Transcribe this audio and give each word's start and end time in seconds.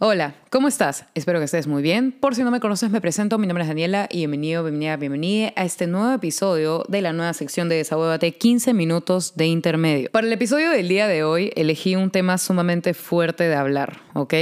Hola, 0.00 0.36
¿cómo 0.50 0.68
estás? 0.68 1.06
Espero 1.16 1.40
que 1.40 1.46
estés 1.46 1.66
muy 1.66 1.82
bien. 1.82 2.12
Por 2.12 2.36
si 2.36 2.44
no 2.44 2.52
me 2.52 2.60
conoces, 2.60 2.88
me 2.88 3.00
presento. 3.00 3.36
Mi 3.36 3.48
nombre 3.48 3.64
es 3.64 3.68
Daniela 3.68 4.06
y 4.08 4.18
bienvenido, 4.18 4.62
bienvenida, 4.62 4.96
bienvenida 4.96 5.52
a 5.56 5.64
este 5.64 5.88
nuevo 5.88 6.14
episodio 6.14 6.84
de 6.86 7.02
la 7.02 7.12
nueva 7.12 7.32
sección 7.32 7.68
de 7.68 7.74
Desahuévate 7.74 8.30
15 8.30 8.74
minutos 8.74 9.34
de 9.34 9.46
intermedio. 9.46 10.08
Para 10.12 10.28
el 10.28 10.32
episodio 10.32 10.70
del 10.70 10.86
día 10.86 11.08
de 11.08 11.24
hoy 11.24 11.50
elegí 11.56 11.96
un 11.96 12.12
tema 12.12 12.38
sumamente 12.38 12.94
fuerte 12.94 13.48
de 13.48 13.56
hablar, 13.56 13.98
¿ok? 14.14 14.34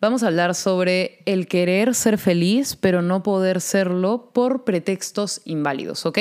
Vamos 0.00 0.22
a 0.22 0.28
hablar 0.28 0.54
sobre 0.54 1.18
el 1.26 1.46
querer 1.46 1.94
ser 1.94 2.16
feliz, 2.16 2.74
pero 2.74 3.02
no 3.02 3.22
poder 3.22 3.60
serlo 3.60 4.30
por 4.32 4.64
pretextos 4.64 5.42
inválidos, 5.44 6.06
¿ok? 6.06 6.18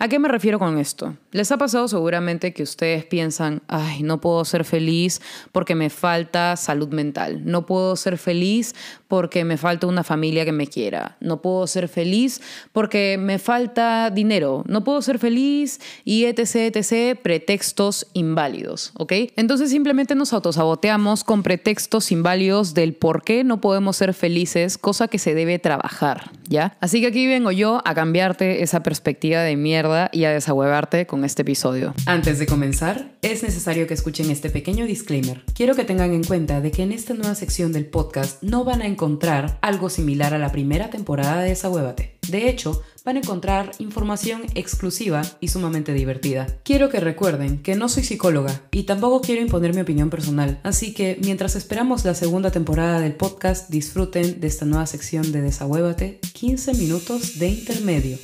¿A 0.00 0.08
qué 0.08 0.18
me 0.18 0.26
refiero 0.26 0.58
con 0.58 0.78
esto? 0.78 1.14
Les 1.30 1.52
ha 1.52 1.56
pasado 1.56 1.86
seguramente 1.86 2.52
que 2.52 2.64
ustedes 2.64 3.04
piensan, 3.04 3.62
ay, 3.68 4.02
no 4.02 4.20
puedo 4.20 4.44
ser 4.44 4.64
feliz 4.64 5.22
porque 5.52 5.76
me 5.76 5.90
falta 5.90 6.56
salud 6.56 6.88
mental, 6.88 7.42
no 7.44 7.66
puedo 7.66 7.94
ser 7.94 8.18
feliz 8.18 8.74
porque 9.06 9.44
me 9.44 9.56
falta 9.56 9.86
una 9.86 10.02
familia 10.02 10.44
que 10.44 10.50
me 10.50 10.66
quiera, 10.66 11.16
no 11.20 11.40
puedo 11.40 11.68
ser 11.68 11.86
feliz 11.86 12.40
porque 12.72 13.16
me 13.16 13.38
falta 13.38 14.10
dinero, 14.10 14.64
no 14.66 14.82
puedo 14.82 15.02
ser 15.02 15.20
feliz 15.20 15.80
y 16.04 16.24
etc, 16.24 16.74
etc, 16.74 17.16
pretextos 17.20 18.08
inválidos, 18.12 18.90
¿ok? 18.94 19.12
Entonces 19.36 19.70
simplemente 19.70 20.16
nos 20.16 20.32
autosaboteamos 20.32 21.22
con 21.22 21.44
pretextos 21.44 22.10
inválidos 22.10 22.74
del 22.74 22.94
por 22.94 23.19
qué 23.20 23.44
no 23.44 23.60
podemos 23.60 23.96
ser 23.96 24.14
felices, 24.14 24.78
cosa 24.78 25.08
que 25.08 25.18
se 25.18 25.34
debe 25.34 25.58
trabajar, 25.58 26.30
¿ya? 26.48 26.76
Así 26.80 27.00
que 27.00 27.08
aquí 27.08 27.26
vengo 27.26 27.50
yo 27.52 27.82
a 27.84 27.94
cambiarte 27.94 28.62
esa 28.62 28.82
perspectiva 28.82 29.42
de 29.42 29.56
mierda 29.56 30.10
y 30.12 30.24
a 30.24 30.30
desahuevarte 30.30 31.06
con 31.06 31.24
este 31.24 31.42
episodio. 31.42 31.94
Antes 32.06 32.38
de 32.38 32.46
comenzar, 32.46 33.12
es 33.22 33.42
necesario 33.42 33.86
que 33.86 33.94
escuchen 33.94 34.30
este 34.30 34.50
pequeño 34.50 34.86
disclaimer. 34.86 35.42
Quiero 35.54 35.74
que 35.74 35.84
tengan 35.84 36.12
en 36.12 36.24
cuenta 36.24 36.60
de 36.60 36.70
que 36.70 36.82
en 36.82 36.92
esta 36.92 37.14
nueva 37.14 37.34
sección 37.34 37.72
del 37.72 37.86
podcast 37.86 38.42
no 38.42 38.64
van 38.64 38.82
a 38.82 38.86
encontrar 38.86 39.58
algo 39.62 39.90
similar 39.90 40.34
a 40.34 40.38
la 40.38 40.52
primera 40.52 40.90
temporada 40.90 41.42
de 41.42 41.50
Desahuévate. 41.50 42.19
De 42.30 42.48
hecho, 42.48 42.82
van 43.04 43.16
a 43.16 43.20
encontrar 43.20 43.72
información 43.78 44.42
exclusiva 44.54 45.22
y 45.40 45.48
sumamente 45.48 45.92
divertida. 45.92 46.46
Quiero 46.62 46.88
que 46.88 47.00
recuerden 47.00 47.62
que 47.62 47.74
no 47.74 47.88
soy 47.88 48.04
psicóloga 48.04 48.62
y 48.70 48.84
tampoco 48.84 49.20
quiero 49.20 49.42
imponer 49.42 49.74
mi 49.74 49.80
opinión 49.80 50.10
personal, 50.10 50.60
así 50.62 50.94
que 50.94 51.18
mientras 51.22 51.56
esperamos 51.56 52.04
la 52.04 52.14
segunda 52.14 52.50
temporada 52.50 53.00
del 53.00 53.14
podcast, 53.14 53.68
disfruten 53.70 54.40
de 54.40 54.46
esta 54.46 54.64
nueva 54.64 54.86
sección 54.86 55.32
de 55.32 55.42
Desahuévate, 55.42 56.20
15 56.34 56.74
minutos 56.74 57.38
de 57.38 57.48
intermedio. 57.48 58.18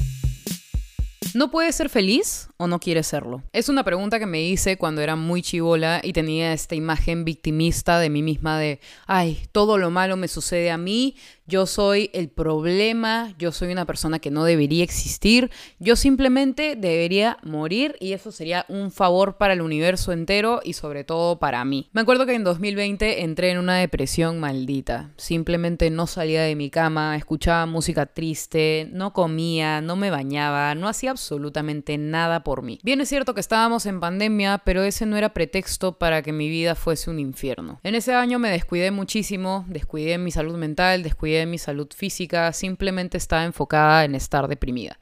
¿No 1.34 1.51
puedes 1.51 1.75
ser 1.75 1.89
feliz 1.89 2.49
o 2.57 2.67
no 2.67 2.81
quieres 2.81 3.07
serlo? 3.07 3.43
Es 3.53 3.69
una 3.69 3.85
pregunta 3.85 4.19
que 4.19 4.27
me 4.27 4.43
hice 4.43 4.77
cuando 4.77 5.03
era 5.03 5.17
muy 5.17 5.43
chivola 5.43 6.01
y 6.03 6.12
tenía 6.12 6.53
esta 6.53 6.75
imagen 6.75 7.25
victimista 7.25 7.99
de 7.99 8.11
mí 8.11 8.23
misma 8.23 8.59
de, 8.59 8.81
ay, 9.07 9.43
todo 9.53 9.79
lo 9.79 9.91
malo 9.91 10.17
me 10.17 10.29
sucede 10.29 10.71
a 10.71 10.79
mí, 10.79 11.17
yo 11.47 11.67
soy 11.67 12.11
el 12.12 12.29
problema, 12.29 13.33
yo 13.39 13.53
soy 13.53 13.71
una 13.71 13.84
persona 13.84 14.19
que 14.19 14.33
no 14.33 14.45
debería 14.45 14.83
existir, 14.83 15.51
yo 15.79 15.95
simplemente 15.95 16.75
debería 16.75 17.39
morir 17.45 17.97
y 18.01 18.12
eso 18.12 18.33
sería 18.33 18.67
un 18.69 18.91
favor 18.91 19.37
para 19.37 19.53
el 19.53 19.61
universo 19.61 20.12
entero 20.12 20.61
y 20.65 20.73
sobre 20.73 21.05
todo 21.05 21.39
para 21.39 21.65
mí. 21.65 21.89
Me 21.93 22.01
acuerdo 22.01 22.27
que 22.27 22.34
en 22.34 22.43
2020 22.43 23.23
entré 23.23 23.51
en 23.51 23.59
una 23.59 23.77
depresión 23.77 24.41
maldita, 24.41 25.11
simplemente 25.17 25.91
no 25.91 26.07
salía 26.07 26.43
de 26.43 26.57
mi 26.57 26.69
cama, 26.71 27.17
escuchaba 27.17 27.67
música 27.67 28.07
triste, 28.07 28.89
no 28.93 29.12
comía, 29.12 29.81
no 29.81 29.95
me 29.95 30.11
bañaba, 30.11 30.75
no 30.75 30.89
hacía 30.89 31.12
absolutamente 31.12 31.97
nada 31.97 32.43
por 32.47 32.63
mí. 32.63 32.79
Bien 32.85 33.01
es 33.01 33.09
cierto 33.09 33.35
que 33.35 33.41
estábamos 33.41 33.87
en 33.87 33.99
pandemia, 33.99 34.59
pero 34.59 34.85
ese 34.85 35.05
no 35.05 35.17
era 35.17 35.35
pretexto 35.35 35.99
para 35.99 36.23
que 36.23 36.33
mi 36.33 36.49
vida 36.49 36.77
fuese 36.77 37.11
un 37.11 37.19
infierno. 37.19 37.81
En 37.83 37.97
ese 37.97 38.15
año 38.15 38.39
me 38.39 38.51
descuidé 38.51 38.93
muchísimo, 38.93 39.65
descuidé 39.67 40.17
mi 40.17 40.31
salud 40.31 40.57
mental, 40.57 41.03
descuidé 41.03 41.45
mi 41.45 41.59
salud 41.59 41.89
física, 41.93 42.53
simplemente 42.53 43.19
estaba 43.19 43.43
enfocada 43.43 44.05
en 44.05 44.15
estar 44.15 44.47
deprimida. 44.47 44.97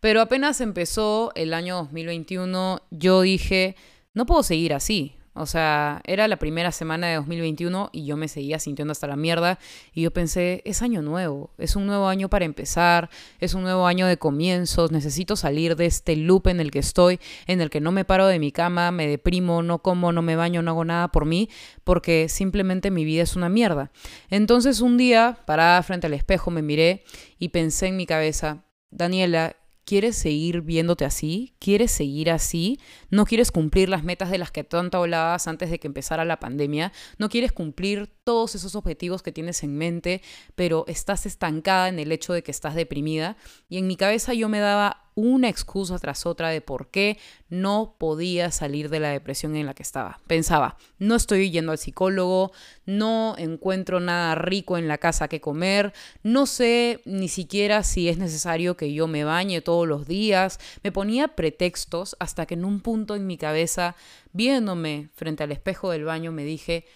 Pero 0.00 0.20
apenas 0.20 0.60
empezó 0.60 1.32
el 1.36 1.54
año 1.54 1.76
2021, 1.76 2.82
yo 2.90 3.22
dije, 3.22 3.76
no 4.12 4.26
puedo 4.26 4.42
seguir 4.42 4.74
así. 4.74 5.14
O 5.40 5.46
sea, 5.46 6.02
era 6.04 6.28
la 6.28 6.36
primera 6.36 6.70
semana 6.70 7.06
de 7.06 7.14
2021 7.14 7.88
y 7.92 8.04
yo 8.04 8.18
me 8.18 8.28
seguía 8.28 8.58
sintiendo 8.58 8.92
hasta 8.92 9.06
la 9.06 9.16
mierda. 9.16 9.58
Y 9.94 10.02
yo 10.02 10.12
pensé, 10.12 10.60
es 10.66 10.82
año 10.82 11.00
nuevo, 11.00 11.50
es 11.56 11.76
un 11.76 11.86
nuevo 11.86 12.08
año 12.08 12.28
para 12.28 12.44
empezar, 12.44 13.08
es 13.38 13.54
un 13.54 13.62
nuevo 13.62 13.86
año 13.86 14.06
de 14.06 14.18
comienzos, 14.18 14.92
necesito 14.92 15.36
salir 15.36 15.76
de 15.76 15.86
este 15.86 16.14
loop 16.14 16.48
en 16.48 16.60
el 16.60 16.70
que 16.70 16.80
estoy, 16.80 17.20
en 17.46 17.62
el 17.62 17.70
que 17.70 17.80
no 17.80 17.90
me 17.90 18.04
paro 18.04 18.26
de 18.26 18.38
mi 18.38 18.52
cama, 18.52 18.90
me 18.90 19.06
deprimo, 19.06 19.62
no 19.62 19.78
como, 19.78 20.12
no 20.12 20.20
me 20.20 20.36
baño, 20.36 20.60
no 20.60 20.72
hago 20.72 20.84
nada 20.84 21.08
por 21.08 21.24
mí, 21.24 21.48
porque 21.84 22.28
simplemente 22.28 22.90
mi 22.90 23.06
vida 23.06 23.22
es 23.22 23.34
una 23.34 23.48
mierda. 23.48 23.90
Entonces 24.28 24.82
un 24.82 24.98
día, 24.98 25.38
parada 25.46 25.82
frente 25.82 26.06
al 26.06 26.12
espejo, 26.12 26.50
me 26.50 26.60
miré 26.60 27.02
y 27.38 27.48
pensé 27.48 27.86
en 27.86 27.96
mi 27.96 28.04
cabeza, 28.04 28.64
Daniela, 28.90 29.56
¿Quieres 29.90 30.14
seguir 30.14 30.60
viéndote 30.60 31.04
así? 31.04 31.56
¿Quieres 31.58 31.90
seguir 31.90 32.30
así? 32.30 32.78
¿No 33.10 33.24
quieres 33.24 33.50
cumplir 33.50 33.88
las 33.88 34.04
metas 34.04 34.30
de 34.30 34.38
las 34.38 34.52
que 34.52 34.62
tanto 34.62 34.98
hablabas 34.98 35.48
antes 35.48 35.68
de 35.68 35.80
que 35.80 35.88
empezara 35.88 36.24
la 36.24 36.38
pandemia? 36.38 36.92
¿No 37.18 37.28
quieres 37.28 37.50
cumplir 37.50 38.06
todos 38.22 38.54
esos 38.54 38.76
objetivos 38.76 39.24
que 39.24 39.32
tienes 39.32 39.64
en 39.64 39.76
mente, 39.76 40.22
pero 40.54 40.84
estás 40.86 41.26
estancada 41.26 41.88
en 41.88 41.98
el 41.98 42.12
hecho 42.12 42.32
de 42.32 42.44
que 42.44 42.52
estás 42.52 42.76
deprimida? 42.76 43.36
Y 43.68 43.78
en 43.78 43.88
mi 43.88 43.96
cabeza 43.96 44.32
yo 44.32 44.48
me 44.48 44.60
daba 44.60 45.09
una 45.20 45.48
excusa 45.48 45.98
tras 45.98 46.26
otra 46.26 46.48
de 46.48 46.60
por 46.60 46.88
qué 46.88 47.18
no 47.48 47.94
podía 47.98 48.50
salir 48.50 48.88
de 48.88 49.00
la 49.00 49.10
depresión 49.10 49.56
en 49.56 49.66
la 49.66 49.74
que 49.74 49.82
estaba. 49.82 50.20
Pensaba, 50.26 50.76
no 50.98 51.14
estoy 51.14 51.50
yendo 51.50 51.72
al 51.72 51.78
psicólogo, 51.78 52.52
no 52.86 53.34
encuentro 53.38 54.00
nada 54.00 54.34
rico 54.34 54.78
en 54.78 54.88
la 54.88 54.98
casa 54.98 55.28
que 55.28 55.40
comer, 55.40 55.92
no 56.22 56.46
sé 56.46 57.02
ni 57.04 57.28
siquiera 57.28 57.82
si 57.82 58.08
es 58.08 58.18
necesario 58.18 58.76
que 58.76 58.92
yo 58.92 59.06
me 59.06 59.24
bañe 59.24 59.60
todos 59.60 59.86
los 59.86 60.06
días. 60.06 60.58
Me 60.82 60.92
ponía 60.92 61.28
pretextos 61.28 62.16
hasta 62.18 62.46
que 62.46 62.54
en 62.54 62.64
un 62.64 62.80
punto 62.80 63.14
en 63.14 63.26
mi 63.26 63.36
cabeza, 63.36 63.96
viéndome 64.32 65.10
frente 65.14 65.42
al 65.42 65.52
espejo 65.52 65.90
del 65.90 66.04
baño, 66.04 66.32
me 66.32 66.44
dije, 66.44 66.86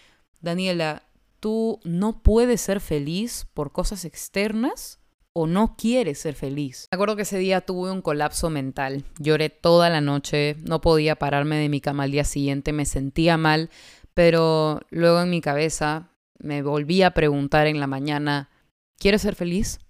Daniela, 0.41 1.03
tú 1.41 1.81
no 1.85 2.23
puedes 2.23 2.61
ser 2.61 2.81
feliz 2.81 3.47
por 3.53 3.73
cosas 3.73 4.05
externas 4.05 4.99
o 5.35 5.47
no 5.47 5.77
quieres 5.77 6.21
ser 6.21 6.35
feliz. 6.35 6.89
Me 6.91 6.97
acuerdo 6.97 7.17
que 7.17 7.23
ese 7.23 7.39
día 7.39 7.61
tuve 7.61 7.91
un 7.91 8.01
colapso 8.01 8.49
mental. 8.51 9.05
Lloré 9.19 9.51
toda 9.51 9.91
la 9.91 10.01
noche, 10.01 10.57
no 10.63 10.81
podía 10.81 11.17
pararme 11.17 11.57
de 11.57 11.69
mi 11.69 11.81
cama 11.81 12.05
al 12.05 12.13
día 12.13 12.25
siguiente, 12.25 12.73
me 12.73 12.87
sentía 12.87 13.37
mal, 13.37 13.69
pero 14.15 14.81
luego 14.91 15.21
en 15.21 15.31
mi 15.31 15.41
cabeza 15.41 16.11
me 16.39 16.63
volví 16.63 17.03
a 17.03 17.13
preguntar 17.13 17.67
en 17.67 17.81
la 17.81 17.89
mañana, 17.89 18.49
¿quieres 18.97 19.23
ser 19.23 19.35
feliz? 19.35 19.81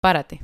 Párate. 0.00 0.40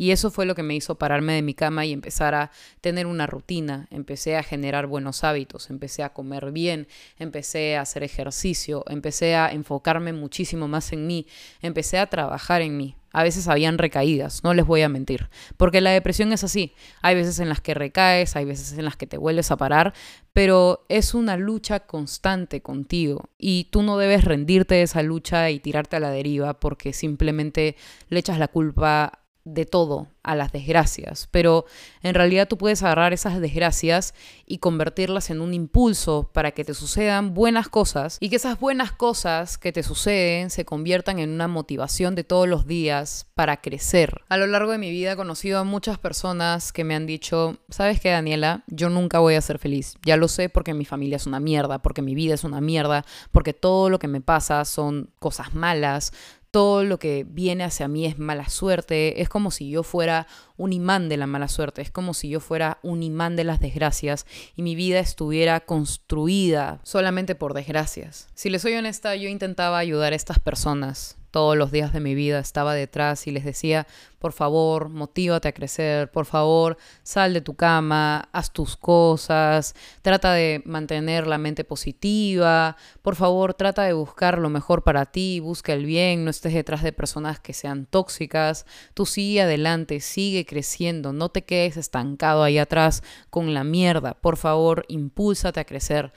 Y 0.00 0.12
eso 0.12 0.30
fue 0.30 0.46
lo 0.46 0.54
que 0.54 0.62
me 0.62 0.74
hizo 0.74 0.94
pararme 0.94 1.34
de 1.34 1.42
mi 1.42 1.52
cama 1.52 1.84
y 1.84 1.92
empezar 1.92 2.34
a 2.34 2.50
tener 2.80 3.06
una 3.06 3.26
rutina. 3.26 3.86
Empecé 3.90 4.38
a 4.38 4.42
generar 4.42 4.86
buenos 4.86 5.24
hábitos, 5.24 5.68
empecé 5.68 6.02
a 6.02 6.14
comer 6.14 6.52
bien, 6.52 6.88
empecé 7.18 7.76
a 7.76 7.82
hacer 7.82 8.02
ejercicio, 8.02 8.82
empecé 8.88 9.34
a 9.34 9.52
enfocarme 9.52 10.14
muchísimo 10.14 10.68
más 10.68 10.94
en 10.94 11.06
mí, 11.06 11.26
empecé 11.60 11.98
a 11.98 12.06
trabajar 12.06 12.62
en 12.62 12.78
mí. 12.78 12.96
A 13.12 13.24
veces 13.24 13.48
habían 13.48 13.76
recaídas, 13.76 14.44
no 14.44 14.54
les 14.54 14.64
voy 14.64 14.82
a 14.82 14.88
mentir, 14.88 15.28
porque 15.56 15.80
la 15.80 15.90
depresión 15.90 16.32
es 16.32 16.44
así. 16.44 16.72
Hay 17.02 17.16
veces 17.16 17.40
en 17.40 17.48
las 17.48 17.60
que 17.60 17.74
recaes, 17.74 18.36
hay 18.36 18.44
veces 18.44 18.78
en 18.78 18.84
las 18.84 18.96
que 18.96 19.08
te 19.08 19.18
vuelves 19.18 19.50
a 19.50 19.56
parar, 19.56 19.92
pero 20.32 20.86
es 20.88 21.12
una 21.12 21.36
lucha 21.36 21.80
constante 21.80 22.62
contigo 22.62 23.28
y 23.36 23.64
tú 23.70 23.82
no 23.82 23.98
debes 23.98 24.24
rendirte 24.24 24.76
de 24.76 24.82
esa 24.82 25.02
lucha 25.02 25.50
y 25.50 25.58
tirarte 25.58 25.96
a 25.96 26.00
la 26.00 26.10
deriva 26.10 26.60
porque 26.60 26.92
simplemente 26.92 27.76
le 28.08 28.20
echas 28.20 28.38
la 28.38 28.46
culpa 28.46 29.19
de 29.44 29.64
todo 29.64 30.08
a 30.22 30.34
las 30.34 30.52
desgracias, 30.52 31.28
pero 31.30 31.64
en 32.02 32.14
realidad 32.14 32.46
tú 32.46 32.58
puedes 32.58 32.82
agarrar 32.82 33.12
esas 33.12 33.40
desgracias 33.40 34.14
y 34.46 34.58
convertirlas 34.58 35.30
en 35.30 35.40
un 35.40 35.54
impulso 35.54 36.30
para 36.32 36.50
que 36.50 36.64
te 36.64 36.74
sucedan 36.74 37.32
buenas 37.32 37.68
cosas 37.68 38.18
y 38.20 38.28
que 38.28 38.36
esas 38.36 38.60
buenas 38.60 38.92
cosas 38.92 39.56
que 39.56 39.72
te 39.72 39.82
suceden 39.82 40.50
se 40.50 40.64
conviertan 40.64 41.18
en 41.18 41.30
una 41.30 41.48
motivación 41.48 42.14
de 42.14 42.24
todos 42.24 42.48
los 42.48 42.66
días 42.66 43.26
para 43.34 43.62
crecer. 43.62 44.20
A 44.28 44.36
lo 44.36 44.46
largo 44.46 44.72
de 44.72 44.78
mi 44.78 44.90
vida 44.90 45.12
he 45.12 45.16
conocido 45.16 45.58
a 45.58 45.64
muchas 45.64 45.98
personas 45.98 46.72
que 46.72 46.84
me 46.84 46.94
han 46.94 47.06
dicho, 47.06 47.58
¿sabes 47.70 48.00
qué 48.00 48.10
Daniela? 48.10 48.64
Yo 48.66 48.90
nunca 48.90 49.20
voy 49.20 49.34
a 49.34 49.40
ser 49.40 49.58
feliz. 49.58 49.94
Ya 50.04 50.16
lo 50.16 50.28
sé 50.28 50.48
porque 50.48 50.74
mi 50.74 50.84
familia 50.84 51.16
es 51.16 51.26
una 51.26 51.40
mierda, 51.40 51.80
porque 51.80 52.02
mi 52.02 52.14
vida 52.14 52.34
es 52.34 52.44
una 52.44 52.60
mierda, 52.60 53.06
porque 53.30 53.54
todo 53.54 53.88
lo 53.88 53.98
que 53.98 54.08
me 54.08 54.20
pasa 54.20 54.64
son 54.64 55.10
cosas 55.18 55.54
malas, 55.54 56.12
todo 56.50 56.82
lo 56.82 56.98
que 56.98 57.24
viene 57.28 57.64
hacia 57.64 57.86
mí 57.88 58.06
es 58.06 58.18
mala 58.18 58.48
suerte, 58.48 59.22
es 59.22 59.28
como 59.28 59.50
si 59.50 59.70
yo 59.70 59.82
fuera 59.82 60.26
un 60.56 60.72
imán 60.72 61.08
de 61.08 61.16
la 61.16 61.26
mala 61.26 61.48
suerte, 61.48 61.82
es 61.82 61.90
como 61.90 62.12
si 62.12 62.28
yo 62.28 62.40
fuera 62.40 62.78
un 62.82 63.02
imán 63.02 63.36
de 63.36 63.44
las 63.44 63.60
desgracias 63.60 64.26
y 64.56 64.62
mi 64.62 64.74
vida 64.74 64.98
estuviera 64.98 65.60
construida 65.60 66.80
solamente 66.82 67.34
por 67.34 67.54
desgracias. 67.54 68.28
Si 68.34 68.50
les 68.50 68.62
soy 68.62 68.74
honesta, 68.74 69.14
yo 69.14 69.28
intentaba 69.28 69.78
ayudar 69.78 70.12
a 70.12 70.16
estas 70.16 70.38
personas, 70.40 71.19
todos 71.30 71.56
los 71.56 71.70
días 71.70 71.92
de 71.92 72.00
mi 72.00 72.14
vida 72.14 72.38
estaba 72.38 72.74
detrás 72.74 73.26
y 73.26 73.30
les 73.30 73.44
decía, 73.44 73.86
por 74.18 74.32
favor, 74.32 74.90
motívate 74.90 75.48
a 75.48 75.52
crecer, 75.52 76.10
por 76.10 76.26
favor, 76.26 76.76
sal 77.02 77.32
de 77.32 77.40
tu 77.40 77.54
cama, 77.54 78.28
haz 78.32 78.52
tus 78.52 78.76
cosas, 78.76 79.74
trata 80.02 80.34
de 80.34 80.62
mantener 80.66 81.26
la 81.26 81.38
mente 81.38 81.64
positiva, 81.64 82.76
por 83.00 83.16
favor, 83.16 83.54
trata 83.54 83.84
de 83.84 83.94
buscar 83.94 84.38
lo 84.38 84.50
mejor 84.50 84.84
para 84.84 85.06
ti, 85.06 85.40
busca 85.40 85.72
el 85.72 85.86
bien, 85.86 86.24
no 86.24 86.30
estés 86.30 86.52
detrás 86.52 86.82
de 86.82 86.92
personas 86.92 87.40
que 87.40 87.54
sean 87.54 87.86
tóxicas, 87.86 88.66
tú 88.92 89.06
sigue 89.06 89.40
adelante, 89.40 90.00
sigue 90.00 90.44
creciendo, 90.44 91.12
no 91.12 91.30
te 91.30 91.42
quedes 91.42 91.78
estancado 91.78 92.42
ahí 92.42 92.58
atrás 92.58 93.02
con 93.30 93.54
la 93.54 93.64
mierda, 93.64 94.14
por 94.14 94.36
favor, 94.36 94.84
impúlsate 94.88 95.60
a 95.60 95.64
crecer. 95.64 96.12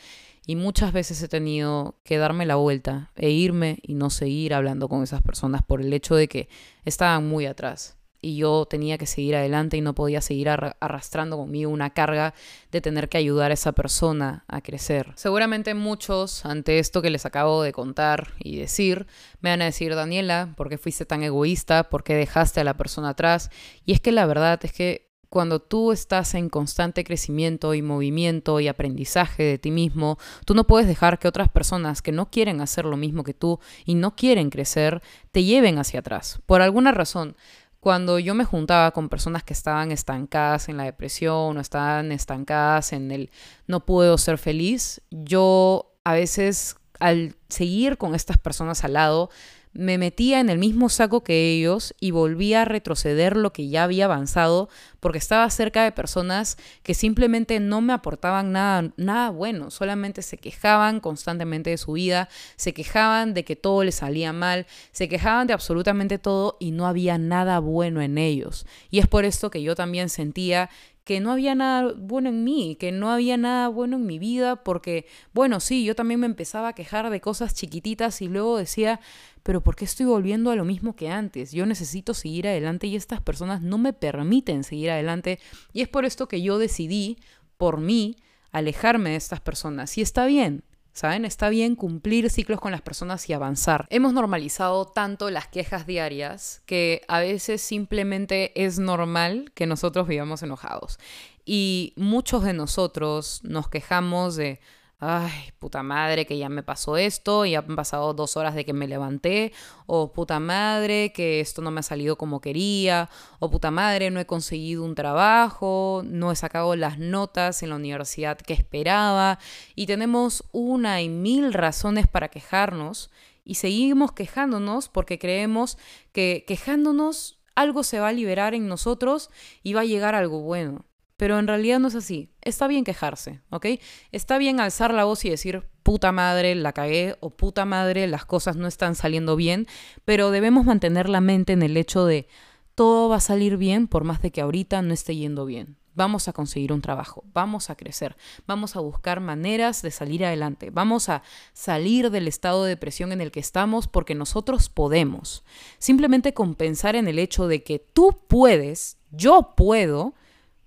Y 0.45 0.55
muchas 0.55 0.91
veces 0.91 1.21
he 1.21 1.27
tenido 1.29 1.95
que 2.03 2.17
darme 2.17 2.45
la 2.45 2.55
vuelta 2.55 3.11
e 3.15 3.29
irme 3.29 3.79
y 3.81 3.93
no 3.93 4.09
seguir 4.09 4.53
hablando 4.53 4.89
con 4.89 5.03
esas 5.03 5.21
personas 5.21 5.61
por 5.63 5.81
el 5.81 5.93
hecho 5.93 6.15
de 6.15 6.27
que 6.27 6.49
estaban 6.83 7.27
muy 7.27 7.45
atrás. 7.45 7.97
Y 8.19 8.37
yo 8.37 8.65
tenía 8.65 8.97
que 8.97 9.05
seguir 9.05 9.35
adelante 9.35 9.75
y 9.75 9.81
no 9.81 9.95
podía 9.95 10.21
seguir 10.21 10.47
arrastrando 10.49 11.35
conmigo 11.35 11.69
una 11.69 11.89
carga 11.89 12.33
de 12.71 12.79
tener 12.79 13.09
que 13.09 13.17
ayudar 13.17 13.51
a 13.51 13.53
esa 13.53 13.73
persona 13.73 14.45
a 14.47 14.61
crecer. 14.61 15.11
Seguramente 15.15 15.73
muchos, 15.73 16.45
ante 16.45 16.79
esto 16.79 17.01
que 17.01 17.09
les 17.09 17.25
acabo 17.25 17.63
de 17.63 17.73
contar 17.73 18.31
y 18.39 18.55
decir, 18.55 19.07
me 19.41 19.49
van 19.49 19.61
a 19.61 19.65
decir, 19.65 19.93
Daniela, 19.93 20.53
¿por 20.55 20.69
qué 20.69 20.77
fuiste 20.77 21.05
tan 21.05 21.21
egoísta? 21.21 21.89
¿Por 21.89 22.05
qué 22.05 22.15
dejaste 22.15 22.61
a 22.61 22.63
la 22.63 22.77
persona 22.77 23.09
atrás? 23.09 23.49
Y 23.85 23.91
es 23.91 23.99
que 23.99 24.13
la 24.13 24.25
verdad 24.25 24.57
es 24.63 24.71
que 24.71 25.12
cuando 25.33 25.59
tú 25.59 25.91
estás 25.91 26.35
en 26.35 26.47
constante 26.47 27.03
crecimiento 27.03 27.73
y 27.73 27.81
movimiento 27.81 28.59
y 28.59 28.67
aprendizaje 28.67 29.41
de 29.41 29.57
ti 29.57 29.71
mismo, 29.71 30.19
tú 30.45 30.53
no 30.53 30.67
puedes 30.67 30.87
dejar 30.87 31.17
que 31.17 31.27
otras 31.27 31.49
personas 31.49 32.03
que 32.03 32.11
no 32.11 32.29
quieren 32.29 32.61
hacer 32.61 32.85
lo 32.85 32.97
mismo 32.97 33.23
que 33.23 33.33
tú 33.33 33.59
y 33.83 33.95
no 33.95 34.15
quieren 34.15 34.51
crecer, 34.51 35.01
te 35.31 35.43
lleven 35.43 35.79
hacia 35.79 36.01
atrás. 36.01 36.39
Por 36.45 36.61
alguna 36.61 36.91
razón, 36.91 37.35
cuando 37.79 38.19
yo 38.19 38.35
me 38.35 38.45
juntaba 38.45 38.91
con 38.91 39.09
personas 39.09 39.41
que 39.41 39.53
estaban 39.53 39.91
estancadas 39.91 40.69
en 40.69 40.77
la 40.77 40.83
depresión 40.83 41.57
o 41.57 41.59
estaban 41.59 42.11
estancadas 42.11 42.93
en 42.93 43.09
el 43.09 43.31
no 43.65 43.87
puedo 43.87 44.19
ser 44.19 44.37
feliz, 44.37 45.01
yo 45.09 45.95
a 46.03 46.13
veces 46.13 46.75
al 46.99 47.35
seguir 47.49 47.97
con 47.97 48.13
estas 48.13 48.37
personas 48.37 48.83
al 48.83 48.93
lado, 48.93 49.31
me 49.73 49.97
metía 49.97 50.39
en 50.39 50.49
el 50.49 50.57
mismo 50.57 50.89
saco 50.89 51.23
que 51.23 51.51
ellos 51.51 51.95
y 51.99 52.11
volvía 52.11 52.61
a 52.61 52.65
retroceder 52.65 53.35
lo 53.35 53.53
que 53.53 53.69
ya 53.69 53.83
había 53.83 54.05
avanzado 54.05 54.69
porque 54.99 55.17
estaba 55.17 55.49
cerca 55.49 55.83
de 55.83 55.91
personas 55.91 56.57
que 56.83 56.93
simplemente 56.93 57.59
no 57.59 57.81
me 57.81 57.93
aportaban 57.93 58.51
nada, 58.51 58.91
nada 58.97 59.29
bueno, 59.31 59.71
solamente 59.71 60.21
se 60.21 60.37
quejaban 60.37 60.99
constantemente 60.99 61.71
de 61.71 61.77
su 61.77 61.93
vida, 61.93 62.29
se 62.55 62.73
quejaban 62.73 63.33
de 63.33 63.43
que 63.43 63.55
todo 63.55 63.83
les 63.83 63.95
salía 63.95 64.31
mal, 64.31 64.65
se 64.91 65.09
quejaban 65.09 65.47
de 65.47 65.53
absolutamente 65.53 66.19
todo 66.19 66.55
y 66.59 66.71
no 66.71 66.87
había 66.87 67.17
nada 67.17 67.59
bueno 67.59 68.01
en 68.01 68.17
ellos. 68.17 68.65
Y 68.89 68.99
es 68.99 69.07
por 69.07 69.25
esto 69.25 69.49
que 69.49 69.61
yo 69.61 69.75
también 69.75 70.09
sentía 70.09 70.69
que 71.03 71.19
no 71.19 71.31
había 71.31 71.53
nada 71.53 71.93
bueno 71.97 72.29
en 72.29 72.43
mí, 72.43 72.77
que 72.79 72.91
no 72.91 73.11
había 73.11 73.35
nada 73.35 73.67
bueno 73.67 73.97
en 73.97 74.05
mi 74.05 74.19
vida, 74.19 74.63
porque, 74.63 75.05
bueno, 75.33 75.59
sí, 75.59 75.83
yo 75.83 75.95
también 75.95 76.21
me 76.21 76.25
empezaba 76.25 76.69
a 76.69 76.73
quejar 76.73 77.09
de 77.09 77.19
cosas 77.19 77.53
chiquititas 77.53 78.21
y 78.21 78.29
luego 78.29 78.57
decía, 78.57 79.01
pero 79.43 79.61
¿por 79.61 79.75
qué 79.75 79.85
estoy 79.85 80.05
volviendo 80.05 80.49
a 80.51 80.55
lo 80.55 80.65
mismo 80.65 80.95
que 80.95 81.09
antes? 81.09 81.51
Yo 81.51 81.65
necesito 81.65 82.13
seguir 82.13 82.47
adelante 82.47 82.87
y 82.87 82.95
estas 82.95 83.21
personas 83.21 83.61
no 83.61 83.77
me 83.77 83.93
permiten 83.93 84.63
seguir 84.63 84.91
adelante 84.91 85.39
y 85.73 85.81
es 85.81 85.89
por 85.89 86.05
esto 86.05 86.27
que 86.27 86.41
yo 86.41 86.57
decidí, 86.57 87.17
por 87.57 87.79
mí, 87.79 88.17
alejarme 88.51 89.11
de 89.11 89.15
estas 89.17 89.41
personas. 89.41 89.97
Y 89.97 90.01
está 90.01 90.25
bien, 90.25 90.63
¿Saben? 90.93 91.25
Está 91.25 91.49
bien 91.49 91.75
cumplir 91.75 92.29
ciclos 92.29 92.59
con 92.59 92.71
las 92.71 92.83
personas 92.83 93.27
y 93.27 93.33
avanzar. 93.33 93.87
Hemos 93.89 94.13
normalizado 94.13 94.85
tanto 94.85 95.31
las 95.31 95.47
quejas 95.47 95.87
diarias 95.87 96.61
que 96.67 97.01
a 97.07 97.19
veces 97.19 97.63
simplemente 97.63 98.51
es 98.63 98.77
normal 98.77 99.51
que 99.55 99.65
nosotros 99.65 100.07
vivamos 100.07 100.43
enojados. 100.43 100.99
Y 101.45 101.93
muchos 101.95 102.43
de 102.43 102.53
nosotros 102.53 103.41
nos 103.43 103.69
quejamos 103.69 104.35
de 104.35 104.59
ay, 105.03 105.51
puta 105.59 105.83
madre, 105.83 106.25
que 106.25 106.37
ya 106.37 106.49
me 106.49 106.63
pasó 106.63 106.97
esto, 106.97 107.45
y 107.45 107.55
han 107.55 107.75
pasado 107.75 108.13
dos 108.13 108.37
horas 108.37 108.55
de 108.55 108.65
que 108.65 108.73
me 108.73 108.87
levanté, 108.87 109.53
o 109.85 110.11
puta 110.13 110.39
madre, 110.39 111.11
que 111.13 111.39
esto 111.39 111.61
no 111.61 111.71
me 111.71 111.81
ha 111.81 111.83
salido 111.83 112.17
como 112.17 112.41
quería, 112.41 113.09
o 113.39 113.49
puta 113.49 113.71
madre, 113.71 114.09
no 114.11 114.19
he 114.19 114.25
conseguido 114.25 114.83
un 114.83 114.95
trabajo, 114.95 116.01
no 116.05 116.31
he 116.31 116.35
sacado 116.35 116.75
las 116.75 116.99
notas 116.99 117.63
en 117.63 117.69
la 117.69 117.75
universidad 117.75 118.37
que 118.37 118.53
esperaba, 118.53 119.39
y 119.75 119.85
tenemos 119.85 120.43
una 120.51 121.01
y 121.01 121.09
mil 121.09 121.53
razones 121.53 122.07
para 122.07 122.29
quejarnos, 122.29 123.11
y 123.45 123.55
seguimos 123.55 124.13
quejándonos 124.13 124.89
porque 124.89 125.19
creemos 125.19 125.77
que 126.11 126.45
quejándonos 126.47 127.39
algo 127.55 127.83
se 127.83 127.99
va 127.99 128.07
a 128.09 128.13
liberar 128.13 128.53
en 128.53 128.67
nosotros 128.67 129.29
y 129.63 129.73
va 129.73 129.81
a 129.81 129.85
llegar 129.85 130.15
algo 130.15 130.41
bueno. 130.41 130.85
Pero 131.17 131.39
en 131.39 131.47
realidad 131.47 131.79
no 131.79 131.87
es 131.87 131.95
así. 131.95 132.31
Está 132.41 132.67
bien 132.67 132.83
quejarse, 132.83 133.41
¿ok? 133.49 133.67
Está 134.11 134.37
bien 134.37 134.59
alzar 134.59 134.93
la 134.93 135.03
voz 135.03 135.23
y 135.25 135.29
decir, 135.29 135.63
puta 135.83 136.11
madre, 136.11 136.55
la 136.55 136.73
cagué, 136.73 137.15
o 137.19 137.29
puta 137.29 137.65
madre, 137.65 138.07
las 138.07 138.25
cosas 138.25 138.55
no 138.55 138.67
están 138.67 138.95
saliendo 138.95 139.35
bien, 139.35 139.67
pero 140.05 140.31
debemos 140.31 140.65
mantener 140.65 141.09
la 141.09 141.21
mente 141.21 141.53
en 141.53 141.61
el 141.61 141.77
hecho 141.77 142.05
de, 142.05 142.27
todo 142.75 143.09
va 143.09 143.17
a 143.17 143.21
salir 143.21 143.57
bien 143.57 143.87
por 143.87 144.03
más 144.03 144.21
de 144.21 144.31
que 144.31 144.41
ahorita 144.41 144.81
no 144.81 144.93
esté 144.93 145.15
yendo 145.15 145.45
bien. 145.45 145.77
Vamos 145.95 146.27
a 146.27 146.33
conseguir 146.33 146.73
un 146.73 146.81
trabajo, 146.81 147.23
vamos 147.33 147.69
a 147.69 147.75
crecer, 147.75 148.15
vamos 148.47 148.75
a 148.75 148.79
buscar 148.79 149.19
maneras 149.19 149.83
de 149.83 149.91
salir 149.91 150.25
adelante, 150.25 150.71
vamos 150.71 151.07
a 151.07 151.21
salir 151.53 152.09
del 152.09 152.27
estado 152.27 152.63
de 152.63 152.69
depresión 152.69 153.11
en 153.11 153.21
el 153.21 153.29
que 153.29 153.39
estamos 153.39 153.87
porque 153.87 154.15
nosotros 154.15 154.69
podemos. 154.69 155.43
Simplemente 155.77 156.33
compensar 156.33 156.95
en 156.95 157.07
el 157.07 157.19
hecho 157.19 157.47
de 157.47 157.61
que 157.61 157.77
tú 157.77 158.17
puedes, 158.27 158.97
yo 159.11 159.53
puedo, 159.55 160.15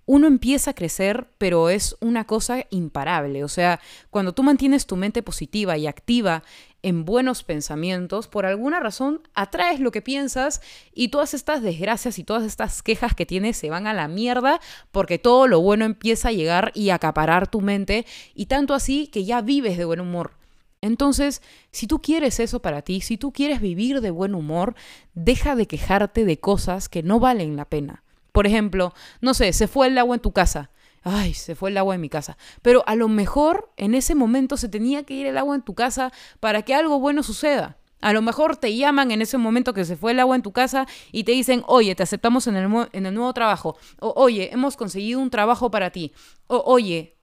uno 0.06 0.28
empieza 0.28 0.70
a 0.70 0.74
crecer, 0.74 1.26
pero 1.36 1.68
es 1.68 1.96
una 2.00 2.24
cosa 2.24 2.64
imparable. 2.70 3.42
O 3.42 3.48
sea, 3.48 3.80
cuando 4.10 4.32
tú 4.32 4.44
mantienes 4.44 4.86
tu 4.86 4.96
mente 4.96 5.22
positiva 5.22 5.76
y 5.76 5.88
activa 5.88 6.44
en 6.82 7.04
buenos 7.04 7.42
pensamientos, 7.42 8.28
por 8.28 8.46
alguna 8.46 8.78
razón 8.78 9.20
atraes 9.34 9.80
lo 9.80 9.90
que 9.90 10.02
piensas 10.02 10.62
y 10.94 11.08
todas 11.08 11.34
estas 11.34 11.60
desgracias 11.60 12.20
y 12.20 12.24
todas 12.24 12.44
estas 12.44 12.82
quejas 12.82 13.14
que 13.14 13.26
tienes 13.26 13.56
se 13.56 13.68
van 13.68 13.88
a 13.88 13.94
la 13.94 14.06
mierda 14.06 14.60
porque 14.92 15.18
todo 15.18 15.48
lo 15.48 15.60
bueno 15.60 15.84
empieza 15.84 16.28
a 16.28 16.32
llegar 16.32 16.70
y 16.74 16.90
acaparar 16.90 17.48
tu 17.48 17.60
mente 17.60 18.06
y 18.34 18.46
tanto 18.46 18.74
así 18.74 19.08
que 19.08 19.24
ya 19.24 19.40
vives 19.40 19.76
de 19.76 19.84
buen 19.84 20.00
humor. 20.00 20.34
Entonces, 20.82 21.42
si 21.72 21.88
tú 21.88 22.00
quieres 22.00 22.38
eso 22.38 22.62
para 22.62 22.82
ti, 22.82 23.00
si 23.00 23.16
tú 23.16 23.32
quieres 23.32 23.60
vivir 23.60 24.00
de 24.00 24.10
buen 24.12 24.36
humor, 24.36 24.76
deja 25.14 25.56
de 25.56 25.66
quejarte 25.66 26.24
de 26.24 26.38
cosas 26.38 26.88
que 26.88 27.02
no 27.02 27.18
valen 27.18 27.56
la 27.56 27.64
pena. 27.64 28.04
Por 28.36 28.46
ejemplo, 28.46 28.92
no 29.22 29.32
sé, 29.32 29.54
se 29.54 29.66
fue 29.66 29.86
el 29.86 29.96
agua 29.96 30.14
en 30.14 30.20
tu 30.20 30.32
casa. 30.32 30.70
Ay, 31.02 31.32
se 31.32 31.54
fue 31.54 31.70
el 31.70 31.78
agua 31.78 31.94
en 31.94 32.02
mi 32.02 32.10
casa. 32.10 32.36
Pero 32.60 32.84
a 32.86 32.94
lo 32.94 33.08
mejor 33.08 33.72
en 33.78 33.94
ese 33.94 34.14
momento 34.14 34.58
se 34.58 34.68
tenía 34.68 35.04
que 35.04 35.14
ir 35.14 35.26
el 35.26 35.38
agua 35.38 35.54
en 35.54 35.62
tu 35.62 35.74
casa 35.74 36.12
para 36.38 36.60
que 36.60 36.74
algo 36.74 37.00
bueno 37.00 37.22
suceda. 37.22 37.78
A 38.02 38.12
lo 38.12 38.20
mejor 38.20 38.58
te 38.58 38.76
llaman 38.76 39.10
en 39.10 39.22
ese 39.22 39.38
momento 39.38 39.72
que 39.72 39.86
se 39.86 39.96
fue 39.96 40.12
el 40.12 40.20
agua 40.20 40.36
en 40.36 40.42
tu 40.42 40.52
casa 40.52 40.86
y 41.12 41.24
te 41.24 41.32
dicen, 41.32 41.64
oye, 41.66 41.94
te 41.94 42.02
aceptamos 42.02 42.46
en 42.46 42.56
el, 42.56 42.88
en 42.92 43.06
el 43.06 43.14
nuevo 43.14 43.32
trabajo. 43.32 43.78
O 44.00 44.12
oye, 44.14 44.52
hemos 44.52 44.76
conseguido 44.76 45.18
un 45.18 45.30
trabajo 45.30 45.70
para 45.70 45.88
ti. 45.88 46.12
O 46.46 46.62
oye, 46.66 47.16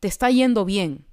te 0.00 0.08
está 0.08 0.30
yendo 0.30 0.64
bien. 0.64 1.04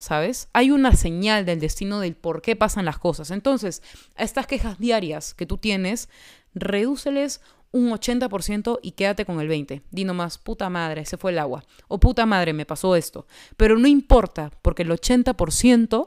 ¿Sabes? 0.00 0.48
Hay 0.52 0.72
una 0.72 0.96
señal 0.96 1.44
del 1.44 1.60
destino 1.60 2.00
del 2.00 2.16
por 2.16 2.42
qué 2.42 2.56
pasan 2.56 2.86
las 2.86 2.98
cosas. 2.98 3.30
Entonces, 3.30 3.84
a 4.16 4.24
estas 4.24 4.48
quejas 4.48 4.80
diarias 4.80 5.32
que 5.34 5.46
tú 5.46 5.58
tienes, 5.58 6.08
redúceles 6.54 7.40
un 7.72 7.90
80% 7.90 8.80
y 8.82 8.92
quédate 8.92 9.24
con 9.24 9.40
el 9.40 9.48
20%. 9.48 9.82
Di 9.90 10.04
nomás, 10.04 10.38
puta 10.38 10.68
madre, 10.68 11.04
se 11.04 11.16
fue 11.16 11.32
el 11.32 11.38
agua. 11.38 11.64
O 11.88 11.98
puta 12.00 12.26
madre, 12.26 12.52
me 12.52 12.66
pasó 12.66 12.96
esto. 12.96 13.26
Pero 13.56 13.78
no 13.78 13.86
importa, 13.86 14.50
porque 14.62 14.82
el 14.82 14.90
80% 14.90 16.06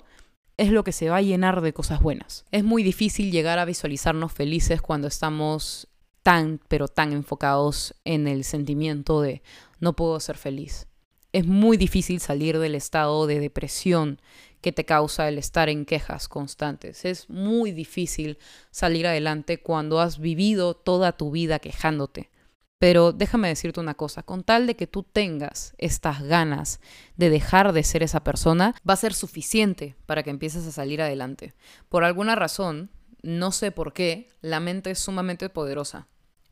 es 0.57 0.71
lo 0.71 0.83
que 0.83 0.91
se 0.91 1.09
va 1.09 1.17
a 1.17 1.21
llenar 1.21 1.61
de 1.61 1.73
cosas 1.73 2.01
buenas. 2.01 2.45
Es 2.51 2.63
muy 2.63 2.83
difícil 2.83 3.31
llegar 3.31 3.59
a 3.59 3.65
visualizarnos 3.65 4.31
felices 4.31 4.81
cuando 4.81 5.07
estamos 5.07 5.87
tan, 6.21 6.59
pero 6.67 6.87
tan 6.87 7.11
enfocados 7.13 7.95
en 8.05 8.27
el 8.27 8.43
sentimiento 8.43 9.21
de 9.21 9.41
no 9.79 9.93
puedo 9.93 10.19
ser 10.19 10.37
feliz. 10.37 10.87
Es 11.31 11.45
muy 11.47 11.77
difícil 11.77 12.19
salir 12.19 12.59
del 12.59 12.75
estado 12.75 13.25
de 13.25 13.39
depresión 13.39 14.19
que 14.63 14.71
te 14.71 14.85
causa 14.85 15.27
el 15.27 15.37
estar 15.37 15.69
en 15.69 15.85
quejas 15.85 16.27
constantes. 16.27 17.03
Es 17.05 17.29
muy 17.29 17.71
difícil 17.71 18.39
salir 18.71 19.05
adelante 19.05 19.61
cuando 19.61 19.99
has 19.99 20.17
vivido 20.17 20.73
toda 20.73 21.11
tu 21.11 21.31
vida 21.31 21.59
quejándote. 21.59 22.31
Pero 22.79 23.11
déjame 23.11 23.49
decirte 23.49 23.81
una 23.81 23.93
cosa, 23.93 24.23
con 24.23 24.43
tal 24.43 24.65
de 24.65 24.75
que 24.75 24.87
tú 24.87 25.03
tengas 25.03 25.73
estas 25.77 26.23
ganas 26.23 26.79
de 27.17 27.29
dejar 27.29 27.73
de 27.73 27.83
ser 27.83 28.03
esa 28.03 28.23
persona, 28.23 28.73
va 28.87 28.93
a 28.93 28.97
ser 28.97 29.13
suficiente 29.13 29.95
para 30.05 30.23
que 30.23 30.29
empieces 30.29 30.65
a 30.65 30.71
salir 30.71 31.01
adelante. 31.01 31.53
Por 31.89 32.05
alguna 32.05 32.35
razón, 32.35 32.89
no 33.21 33.51
sé 33.51 33.71
por 33.71 33.93
qué, 33.93 34.29
la 34.41 34.59
mente 34.59 34.91
es 34.91 34.99
sumamente 34.99 35.49
poderosa. 35.49 36.07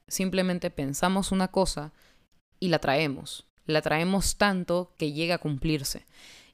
Simplemente 0.08 0.70
pensamos 0.70 1.32
una 1.32 1.48
cosa 1.48 1.94
y 2.60 2.68
la 2.68 2.80
traemos. 2.80 3.48
La 3.66 3.82
traemos 3.82 4.38
tanto 4.38 4.94
que 4.98 5.14
llega 5.14 5.36
a 5.36 5.40
cumplirse. 5.40 6.06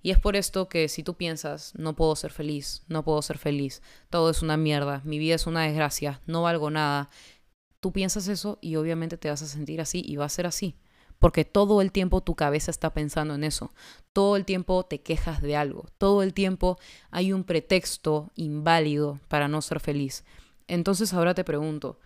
Y 0.08 0.12
es 0.12 0.20
por 0.20 0.38
esto 0.38 0.70
que 0.70 0.88
si 0.88 1.04
tú 1.04 1.16
piensas, 1.16 1.74
no 1.76 1.94
puedo 1.94 2.16
ser 2.16 2.32
feliz, 2.32 2.82
no 2.88 3.04
puedo 3.04 3.22
ser 3.22 3.38
feliz, 3.38 3.82
todo 4.10 4.30
es 4.30 4.42
una 4.42 4.56
mierda, 4.56 5.02
mi 5.04 5.20
vida 5.20 5.36
es 5.36 5.48
una 5.48 5.64
desgracia, 5.64 6.22
no 6.26 6.44
valgo 6.44 6.70
nada, 6.70 7.10
tú 7.82 7.92
piensas 7.92 8.30
eso 8.30 8.58
y 8.62 8.78
obviamente 8.78 9.18
te 9.18 9.30
vas 9.30 9.42
a 9.42 9.48
sentir 9.48 9.82
así 9.82 10.02
y 10.08 10.16
va 10.16 10.24
a 10.24 10.30
ser 10.30 10.48
así. 10.48 10.78
Porque 11.20 11.44
todo 11.44 11.82
el 11.82 11.92
tiempo 11.92 12.22
tu 12.22 12.36
cabeza 12.36 12.72
está 12.72 12.94
pensando 12.94 13.36
en 13.36 13.44
eso. 13.44 13.74
Todo 14.14 14.38
el 14.38 14.46
tiempo 14.46 14.86
te 14.86 15.02
quejas 15.02 15.42
de 15.42 15.58
algo. 15.58 15.90
Todo 15.98 16.24
el 16.24 16.34
tiempo 16.34 16.78
hay 17.12 17.34
un 17.34 17.44
pretexto 17.44 18.32
inválido 18.36 19.20
para 19.28 19.50
no 19.50 19.62
ser 19.62 19.82
feliz. 19.82 20.24
Entonces 20.70 21.14
ahora 21.14 21.34
te 21.34 21.44
pregunto, 21.44 22.00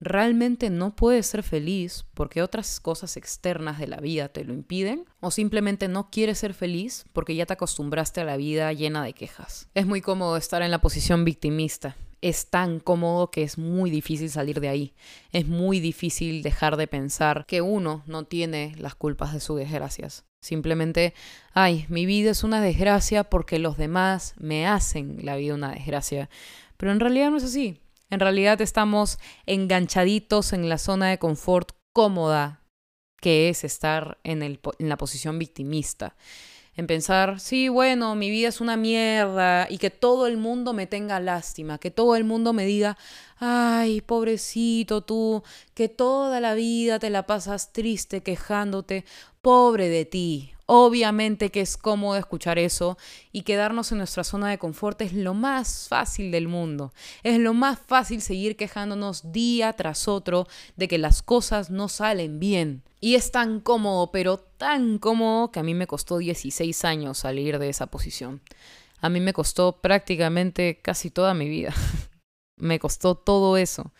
¿realmente 0.00 0.70
no 0.70 0.96
puedes 0.96 1.26
ser 1.26 1.42
feliz 1.42 2.04
porque 2.14 2.42
otras 2.42 2.80
cosas 2.80 3.16
externas 3.16 3.78
de 3.78 3.86
la 3.86 3.98
vida 3.98 4.28
te 4.28 4.44
lo 4.44 4.52
impiden? 4.52 5.04
¿O 5.20 5.30
simplemente 5.30 5.88
no 5.88 6.10
quieres 6.10 6.38
ser 6.38 6.54
feliz 6.54 7.04
porque 7.12 7.34
ya 7.34 7.46
te 7.46 7.54
acostumbraste 7.54 8.20
a 8.20 8.24
la 8.24 8.36
vida 8.36 8.72
llena 8.72 9.02
de 9.04 9.12
quejas? 9.12 9.68
Es 9.74 9.86
muy 9.86 10.00
cómodo 10.00 10.36
estar 10.36 10.62
en 10.62 10.70
la 10.70 10.80
posición 10.80 11.24
victimista 11.24 11.96
es 12.20 12.48
tan 12.48 12.80
cómodo 12.80 13.30
que 13.30 13.42
es 13.42 13.58
muy 13.58 13.90
difícil 13.90 14.30
salir 14.30 14.60
de 14.60 14.68
ahí. 14.68 14.94
Es 15.32 15.46
muy 15.46 15.80
difícil 15.80 16.42
dejar 16.42 16.76
de 16.76 16.86
pensar 16.86 17.44
que 17.46 17.60
uno 17.60 18.02
no 18.06 18.24
tiene 18.24 18.74
las 18.78 18.94
culpas 18.94 19.32
de 19.32 19.40
sus 19.40 19.58
desgracias. 19.58 20.24
Simplemente, 20.40 21.14
ay, 21.52 21.86
mi 21.88 22.06
vida 22.06 22.30
es 22.30 22.44
una 22.44 22.60
desgracia 22.60 23.24
porque 23.24 23.58
los 23.58 23.76
demás 23.76 24.34
me 24.38 24.66
hacen 24.66 25.18
la 25.22 25.36
vida 25.36 25.54
una 25.54 25.72
desgracia. 25.72 26.28
Pero 26.76 26.92
en 26.92 27.00
realidad 27.00 27.30
no 27.30 27.36
es 27.36 27.44
así. 27.44 27.80
En 28.10 28.20
realidad 28.20 28.60
estamos 28.60 29.18
enganchaditos 29.46 30.52
en 30.52 30.68
la 30.68 30.78
zona 30.78 31.08
de 31.08 31.18
confort 31.18 31.72
cómoda 31.92 32.62
que 33.20 33.48
es 33.48 33.64
estar 33.64 34.18
en, 34.24 34.42
el, 34.42 34.60
en 34.78 34.88
la 34.88 34.96
posición 34.96 35.38
victimista. 35.38 36.16
En 36.76 36.86
pensar, 36.86 37.40
sí, 37.40 37.68
bueno, 37.70 38.14
mi 38.14 38.30
vida 38.30 38.48
es 38.48 38.60
una 38.60 38.76
mierda 38.76 39.66
y 39.70 39.78
que 39.78 39.88
todo 39.88 40.26
el 40.26 40.36
mundo 40.36 40.74
me 40.74 40.86
tenga 40.86 41.18
lástima, 41.20 41.78
que 41.78 41.90
todo 41.90 42.16
el 42.16 42.24
mundo 42.24 42.52
me 42.52 42.66
diga, 42.66 42.98
ay, 43.38 44.02
pobrecito 44.02 45.00
tú, 45.00 45.42
que 45.72 45.88
toda 45.88 46.38
la 46.38 46.52
vida 46.54 46.98
te 46.98 47.08
la 47.08 47.26
pasas 47.26 47.72
triste 47.72 48.22
quejándote, 48.22 49.06
pobre 49.40 49.88
de 49.88 50.04
ti, 50.04 50.52
Obviamente 50.68 51.52
que 51.52 51.60
es 51.60 51.76
cómodo 51.76 52.18
escuchar 52.18 52.58
eso 52.58 52.98
y 53.30 53.42
quedarnos 53.42 53.92
en 53.92 53.98
nuestra 53.98 54.24
zona 54.24 54.50
de 54.50 54.58
confort 54.58 55.00
es 55.00 55.12
lo 55.12 55.32
más 55.32 55.86
fácil 55.88 56.32
del 56.32 56.48
mundo. 56.48 56.92
Es 57.22 57.38
lo 57.38 57.54
más 57.54 57.78
fácil 57.78 58.20
seguir 58.20 58.56
quejándonos 58.56 59.30
día 59.30 59.72
tras 59.74 60.08
otro 60.08 60.48
de 60.74 60.88
que 60.88 60.98
las 60.98 61.22
cosas 61.22 61.70
no 61.70 61.88
salen 61.88 62.40
bien. 62.40 62.82
Y 63.00 63.14
es 63.14 63.30
tan 63.30 63.60
cómodo, 63.60 64.10
pero 64.10 64.38
tan 64.38 64.98
cómodo 64.98 65.52
que 65.52 65.60
a 65.60 65.62
mí 65.62 65.72
me 65.72 65.86
costó 65.86 66.18
16 66.18 66.84
años 66.84 67.18
salir 67.18 67.60
de 67.60 67.68
esa 67.68 67.86
posición. 67.86 68.42
A 69.00 69.08
mí 69.08 69.20
me 69.20 69.32
costó 69.32 69.80
prácticamente 69.80 70.80
casi 70.82 71.10
toda 71.10 71.32
mi 71.32 71.48
vida. 71.48 71.72
me 72.56 72.80
costó 72.80 73.14
todo 73.14 73.56
eso. 73.56 73.92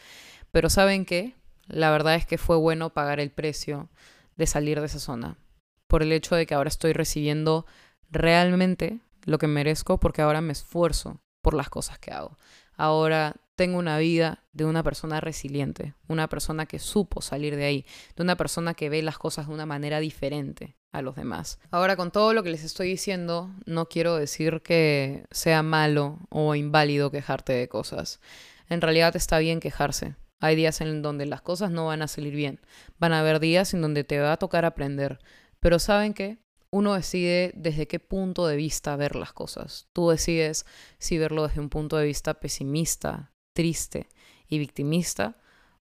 Pero 0.50 0.68
¿saben 0.68 1.04
qué? 1.04 1.36
La 1.68 1.92
verdad 1.92 2.16
es 2.16 2.26
que 2.26 2.38
fue 2.38 2.56
bueno 2.56 2.90
pagar 2.90 3.20
el 3.20 3.30
precio 3.30 3.88
de 4.36 4.48
salir 4.48 4.80
de 4.80 4.86
esa 4.86 4.98
zona 4.98 5.38
por 5.86 6.02
el 6.02 6.12
hecho 6.12 6.34
de 6.34 6.46
que 6.46 6.54
ahora 6.54 6.68
estoy 6.68 6.92
recibiendo 6.92 7.66
realmente 8.10 9.00
lo 9.24 9.38
que 9.38 9.46
merezco 9.46 9.98
porque 9.98 10.22
ahora 10.22 10.40
me 10.40 10.52
esfuerzo 10.52 11.20
por 11.42 11.54
las 11.54 11.68
cosas 11.68 11.98
que 11.98 12.12
hago. 12.12 12.36
Ahora 12.76 13.36
tengo 13.56 13.78
una 13.78 13.98
vida 13.98 14.44
de 14.52 14.66
una 14.66 14.82
persona 14.82 15.20
resiliente, 15.20 15.94
una 16.08 16.28
persona 16.28 16.66
que 16.66 16.78
supo 16.78 17.22
salir 17.22 17.56
de 17.56 17.64
ahí, 17.64 17.86
de 18.14 18.22
una 18.22 18.36
persona 18.36 18.74
que 18.74 18.90
ve 18.90 19.02
las 19.02 19.18
cosas 19.18 19.48
de 19.48 19.54
una 19.54 19.66
manera 19.66 19.98
diferente 19.98 20.76
a 20.92 21.02
los 21.02 21.16
demás. 21.16 21.58
Ahora 21.70 21.96
con 21.96 22.10
todo 22.10 22.34
lo 22.34 22.42
que 22.42 22.50
les 22.50 22.64
estoy 22.64 22.88
diciendo, 22.88 23.50
no 23.64 23.88
quiero 23.88 24.16
decir 24.16 24.60
que 24.62 25.24
sea 25.30 25.62
malo 25.62 26.18
o 26.28 26.54
inválido 26.54 27.10
quejarte 27.10 27.54
de 27.54 27.68
cosas. 27.68 28.20
En 28.68 28.80
realidad 28.80 29.16
está 29.16 29.38
bien 29.38 29.60
quejarse. 29.60 30.16
Hay 30.40 30.54
días 30.54 30.82
en 30.82 31.00
donde 31.00 31.24
las 31.24 31.40
cosas 31.40 31.70
no 31.70 31.86
van 31.86 32.02
a 32.02 32.08
salir 32.08 32.34
bien. 32.34 32.60
Van 32.98 33.14
a 33.14 33.20
haber 33.20 33.40
días 33.40 33.72
en 33.72 33.80
donde 33.80 34.04
te 34.04 34.20
va 34.20 34.32
a 34.32 34.36
tocar 34.36 34.66
aprender. 34.66 35.18
Pero 35.66 35.80
¿saben 35.80 36.14
qué? 36.14 36.38
Uno 36.70 36.94
decide 36.94 37.50
desde 37.56 37.88
qué 37.88 37.98
punto 37.98 38.46
de 38.46 38.54
vista 38.54 38.94
ver 38.94 39.16
las 39.16 39.32
cosas. 39.32 39.88
Tú 39.92 40.10
decides 40.10 40.64
si 41.00 41.18
verlo 41.18 41.48
desde 41.48 41.60
un 41.60 41.70
punto 41.70 41.96
de 41.96 42.06
vista 42.06 42.34
pesimista, 42.34 43.32
triste 43.52 44.08
y 44.46 44.60
victimista, 44.60 45.38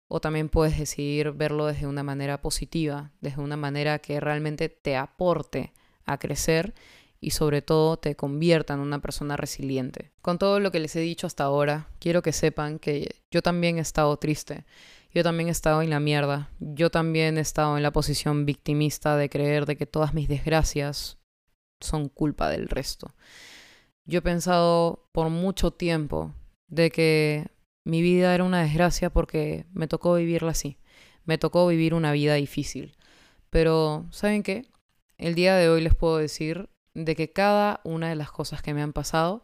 o 0.08 0.20
también 0.20 0.50
puedes 0.50 0.80
decidir 0.80 1.34
verlo 1.34 1.68
desde 1.68 1.86
una 1.86 2.02
manera 2.02 2.42
positiva, 2.42 3.12
desde 3.22 3.44
una 3.44 3.58
manera 3.58 4.00
que 4.00 4.20
realmente 4.20 4.70
te 4.70 4.98
aporte 4.98 5.72
a 6.04 6.18
crecer 6.18 6.74
y 7.22 7.30
sobre 7.30 7.62
todo 7.62 7.98
te 7.98 8.16
convierta 8.16 8.74
en 8.74 8.80
una 8.80 9.04
persona 9.04 9.38
resiliente. 9.38 10.14
Con 10.24 10.40
todo 10.40 10.60
lo 10.60 10.72
que 10.72 10.80
les 10.80 10.96
he 10.96 11.02
dicho 11.02 11.28
hasta 11.28 11.44
ahora, 11.44 11.90
quiero 12.00 12.24
que 12.24 12.34
sepan 12.34 12.80
que 12.80 13.18
yo 13.30 13.44
también 13.44 13.78
he 13.78 13.82
estado 13.82 14.18
triste 14.18 14.66
yo 15.16 15.24
también 15.24 15.48
he 15.48 15.52
estado 15.52 15.82
en 15.82 15.90
la 15.90 16.02
mierda. 16.02 16.52
Yo 16.60 16.92
también 16.92 17.38
he 17.38 17.42
estado 17.42 17.78
en 17.78 17.84
la 17.84 17.92
posición 17.92 18.46
victimista 18.46 19.16
de 19.16 19.30
creer 19.30 19.66
de 19.66 19.78
que 19.78 19.86
todas 19.86 20.14
mis 20.14 20.28
desgracias 20.28 21.18
son 21.82 22.10
culpa 22.10 22.50
del 22.50 22.68
resto. 22.68 23.16
Yo 24.06 24.20
he 24.20 24.22
pensado 24.22 25.08
por 25.14 25.30
mucho 25.30 25.72
tiempo 25.72 26.34
de 26.70 26.92
que 26.92 27.48
mi 27.86 28.02
vida 28.02 28.36
era 28.36 28.44
una 28.44 28.62
desgracia 28.62 29.10
porque 29.10 29.66
me 29.72 29.88
tocó 29.88 30.16
vivirla 30.16 30.52
así. 30.52 30.80
Me 31.24 31.38
tocó 31.38 31.66
vivir 31.66 31.94
una 31.94 32.12
vida 32.12 32.34
difícil. 32.34 32.98
Pero, 33.50 34.08
¿saben 34.12 34.44
qué? 34.44 34.68
El 35.18 35.34
día 35.34 35.56
de 35.56 35.70
hoy 35.70 35.80
les 35.80 35.96
puedo 35.96 36.18
decir 36.18 36.70
de 36.94 37.16
que 37.16 37.32
cada 37.32 37.80
una 37.86 38.10
de 38.10 38.16
las 38.16 38.32
cosas 38.32 38.62
que 38.62 38.74
me 38.74 38.82
han 38.82 38.92
pasado 38.92 39.42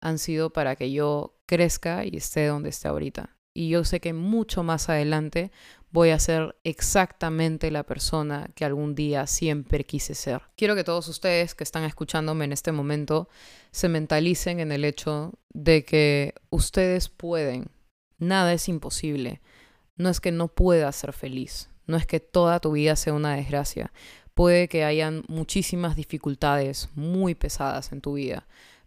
han 0.00 0.18
sido 0.18 0.54
para 0.54 0.74
que 0.74 0.90
yo 0.90 1.36
crezca 1.46 2.06
y 2.06 2.16
esté 2.16 2.46
donde 2.46 2.70
esté 2.70 2.88
ahorita 2.88 3.35
y 3.56 3.70
yo 3.70 3.84
sé 3.84 4.00
que 4.00 4.12
mucho 4.12 4.62
más 4.62 4.90
adelante 4.90 5.50
voy 5.90 6.10
a 6.10 6.18
ser 6.18 6.56
exactamente 6.62 7.70
la 7.70 7.84
persona 7.84 8.50
que 8.54 8.66
algún 8.66 8.94
día 8.94 9.26
siempre 9.26 9.84
quise 9.84 10.14
ser. 10.14 10.42
Quiero 10.56 10.74
que 10.74 10.84
todos 10.84 11.08
ustedes 11.08 11.54
que 11.54 11.64
están 11.64 11.84
escuchándome 11.84 12.44
en 12.44 12.52
este 12.52 12.70
momento 12.70 13.30
se 13.70 13.88
mentalicen 13.88 14.60
en 14.60 14.72
el 14.72 14.84
hecho 14.84 15.32
de 15.54 15.86
que 15.86 16.34
ustedes 16.50 17.08
pueden, 17.08 17.70
nada 18.18 18.52
es 18.52 18.68
imposible. 18.68 19.40
No 19.96 20.10
es 20.10 20.20
que 20.20 20.32
no 20.32 20.48
puedas 20.48 20.94
ser 20.94 21.14
feliz, 21.14 21.70
no 21.86 21.96
es 21.96 22.06
que 22.06 22.20
toda 22.20 22.60
tu 22.60 22.72
vida 22.72 22.94
sea 22.94 23.14
una 23.14 23.36
desgracia. 23.36 23.90
Puede 24.34 24.68
que 24.68 24.84
hayan 24.84 25.24
muchísimas 25.28 25.96
dificultades 25.96 26.90
muy 26.94 27.34
pesadas 27.34 27.90
en 27.92 28.02
tu 28.02 28.14
vida 28.14 28.46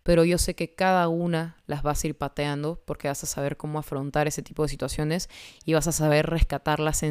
pero 0.10 0.26
yo 0.26 0.40
sé 0.40 0.56
que 0.56 0.74
cada 0.74 1.08
una 1.08 1.56
las 1.68 1.84
vas 1.84 2.04
a 2.04 2.08
ir 2.08 2.18
pateando 2.18 2.82
porque 2.86 3.08
vas 3.08 3.24
a 3.24 3.28
saber 3.28 3.58
cómo 3.58 3.78
afrontar 3.78 4.28
ese 4.28 4.42
tipo 4.42 4.64
de 4.64 4.70
situaciones 4.70 5.30
y 5.66 5.76
vas 5.76 5.86
a 5.86 5.92
saber 5.92 6.26
rescatar 6.26 6.80
las, 6.80 7.04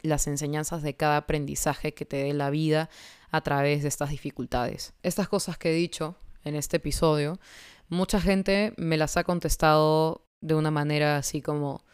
las 0.00 0.26
enseñanzas 0.26 0.82
de 0.82 0.96
cada 0.96 1.18
aprendizaje 1.18 1.92
que 1.92 2.06
te 2.06 2.16
dé 2.16 2.32
la 2.32 2.48
vida 2.48 2.88
a 3.30 3.42
través 3.42 3.82
de 3.82 3.88
estas 3.88 4.08
dificultades. 4.08 4.94
Estas 5.02 5.28
cosas 5.28 5.58
que 5.58 5.68
he 5.68 5.74
dicho 5.74 6.16
en 6.44 6.54
este 6.54 6.78
episodio, 6.78 7.38
mucha 7.90 8.22
gente 8.22 8.72
me 8.78 8.96
las 8.96 9.18
ha 9.18 9.24
contestado 9.24 10.24
de 10.40 10.54
una 10.54 10.70
manera 10.70 11.18
así 11.18 11.42
como, 11.42 11.84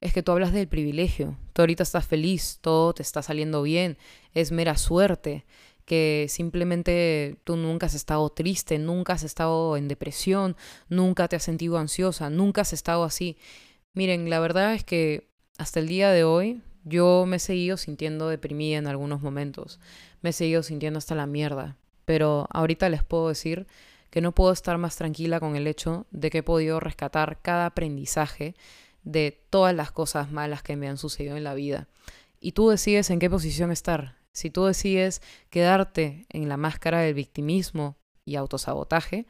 es 0.00 0.14
que 0.14 0.22
tú 0.22 0.32
hablas 0.32 0.54
del 0.54 0.66
privilegio, 0.66 1.36
tú 1.52 1.60
ahorita 1.60 1.82
estás 1.82 2.06
feliz, 2.06 2.56
todo 2.62 2.94
te 2.94 3.02
está 3.02 3.20
saliendo 3.20 3.60
bien, 3.60 3.98
es 4.32 4.50
mera 4.50 4.78
suerte 4.78 5.44
que 5.86 6.26
simplemente 6.28 7.38
tú 7.44 7.56
nunca 7.56 7.86
has 7.86 7.94
estado 7.94 8.28
triste, 8.28 8.78
nunca 8.78 9.14
has 9.14 9.22
estado 9.22 9.76
en 9.76 9.88
depresión, 9.88 10.56
nunca 10.88 11.28
te 11.28 11.36
has 11.36 11.44
sentido 11.44 11.78
ansiosa, 11.78 12.28
nunca 12.28 12.62
has 12.62 12.72
estado 12.72 13.04
así. 13.04 13.38
Miren, 13.94 14.28
la 14.28 14.40
verdad 14.40 14.74
es 14.74 14.84
que 14.84 15.30
hasta 15.56 15.80
el 15.80 15.86
día 15.88 16.10
de 16.10 16.24
hoy 16.24 16.60
yo 16.84 17.24
me 17.26 17.36
he 17.36 17.38
seguido 17.38 17.76
sintiendo 17.76 18.28
deprimida 18.28 18.78
en 18.78 18.88
algunos 18.88 19.22
momentos, 19.22 19.80
me 20.22 20.30
he 20.30 20.32
seguido 20.32 20.62
sintiendo 20.62 20.98
hasta 20.98 21.14
la 21.14 21.26
mierda, 21.26 21.76
pero 22.04 22.48
ahorita 22.50 22.88
les 22.88 23.04
puedo 23.04 23.28
decir 23.28 23.66
que 24.10 24.20
no 24.20 24.32
puedo 24.32 24.52
estar 24.52 24.78
más 24.78 24.96
tranquila 24.96 25.40
con 25.40 25.56
el 25.56 25.66
hecho 25.66 26.06
de 26.10 26.30
que 26.30 26.38
he 26.38 26.42
podido 26.42 26.80
rescatar 26.80 27.40
cada 27.42 27.66
aprendizaje 27.66 28.54
de 29.04 29.40
todas 29.50 29.74
las 29.74 29.92
cosas 29.92 30.32
malas 30.32 30.62
que 30.62 30.76
me 30.76 30.88
han 30.88 30.98
sucedido 30.98 31.36
en 31.36 31.44
la 31.44 31.54
vida. 31.54 31.88
Y 32.40 32.52
tú 32.52 32.68
decides 32.70 33.10
en 33.10 33.18
qué 33.18 33.30
posición 33.30 33.70
estar, 33.70 34.16
si 34.36 34.50
tú 34.50 34.66
decides 34.66 35.22
quedarte 35.48 36.26
en 36.28 36.50
la 36.50 36.58
máscara 36.58 37.00
del 37.00 37.14
victimismo 37.14 37.96
y 38.26 38.36
autosabotaje, 38.36 39.26